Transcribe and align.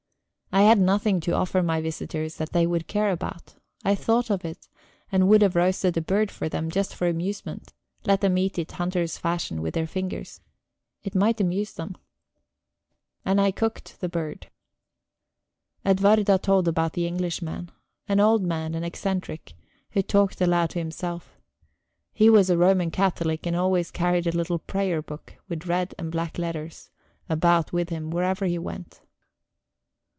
I 0.53 0.63
had 0.63 0.79
nothing 0.79 1.21
to 1.21 1.31
offer 1.31 1.63
my 1.63 1.79
visitors 1.79 2.35
that 2.35 2.51
they 2.51 2.67
would 2.67 2.85
care 2.85 3.09
about; 3.09 3.55
I 3.85 3.95
thought 3.95 4.29
of 4.29 4.43
it, 4.43 4.67
and 5.09 5.29
would 5.29 5.41
have 5.43 5.55
roasted 5.55 5.95
a 5.95 6.01
bird 6.01 6.29
for 6.29 6.49
them, 6.49 6.69
just 6.69 6.93
for 6.93 7.07
amusement 7.07 7.71
let 8.03 8.19
them 8.19 8.37
eat 8.37 8.59
it 8.59 8.73
hunter's 8.73 9.17
fashion, 9.17 9.61
with 9.61 9.75
their 9.75 9.87
fingers. 9.87 10.41
It 11.03 11.15
might 11.15 11.39
amuse 11.39 11.73
them. 11.75 11.95
And 13.23 13.39
I 13.39 13.51
cooked 13.51 14.01
the 14.01 14.09
bird. 14.09 14.47
Edwarda 15.85 16.37
told 16.37 16.67
about 16.67 16.93
the 16.93 17.07
Englishman. 17.07 17.71
An 18.09 18.19
old 18.19 18.43
man, 18.43 18.75
an 18.75 18.83
eccentric, 18.83 19.53
who 19.91 20.01
talked 20.01 20.41
aloud 20.41 20.71
to 20.71 20.79
himself. 20.79 21.39
He 22.11 22.29
was 22.29 22.49
a 22.49 22.57
Roman 22.57 22.91
Catholic, 22.91 23.45
and 23.45 23.55
always 23.55 23.89
carried 23.89 24.27
a 24.27 24.35
little 24.35 24.59
prayer 24.59 25.01
book, 25.01 25.35
with 25.47 25.67
red 25.67 25.95
and 25.97 26.11
black 26.11 26.37
letters, 26.37 26.89
about 27.29 27.71
with 27.71 27.87
him 27.87 28.09
wherever 28.09 28.45
he 28.45 28.59
went. 28.59 28.99